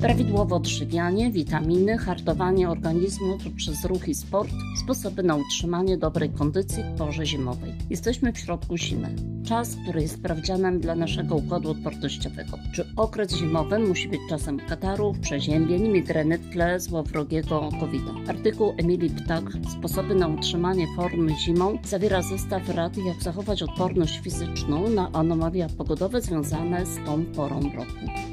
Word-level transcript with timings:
Prawidłowo 0.00 0.56
odżywianie, 0.56 1.30
witaminy, 1.30 1.98
hartowanie 1.98 2.70
organizmu 2.70 3.38
przez 3.56 3.84
ruch 3.84 4.08
i 4.08 4.14
sport, 4.14 4.50
sposoby 4.84 5.22
na 5.22 5.36
utrzymanie 5.36 5.98
dobrej 5.98 6.30
kondycji 6.30 6.82
w 6.82 6.98
porze 6.98 7.26
zimowej. 7.26 7.74
Jesteśmy 7.90 8.32
w 8.32 8.38
środku 8.38 8.76
zimy. 8.76 9.14
Czas, 9.46 9.76
który 9.82 10.02
jest 10.02 10.14
sprawdzianem 10.14 10.80
dla 10.80 10.94
naszego 10.94 11.36
układu 11.36 11.70
odpornościowego. 11.70 12.58
Czy 12.74 12.86
okres 12.96 13.36
zimowy 13.36 13.78
musi 13.78 14.08
być 14.08 14.20
czasem 14.28 14.58
katarów, 14.68 15.18
przeziębień, 15.18 15.88
migreny 15.88 16.38
w 16.38 16.50
tle 16.52 16.80
złowrogiego 16.80 17.70
covid 17.80 18.02
-a. 18.02 18.30
Artykuł 18.30 18.74
Emilii 18.76 19.10
Ptak 19.10 19.44
Sposoby 19.78 20.14
na 20.14 20.28
utrzymanie 20.28 20.86
formy 20.96 21.34
zimą 21.36 21.78
zawiera 21.84 22.22
zestaw 22.22 22.68
rad, 22.68 22.96
jak 22.96 23.22
zachować 23.22 23.62
odporność 23.62 24.20
fizyczną 24.20 24.88
na 24.88 25.12
anomalia 25.12 25.68
pogodowe 25.78 26.20
związane 26.20 26.86
z 26.86 26.96
tą 27.06 27.24
porą 27.24 27.60
roku. 27.60 28.28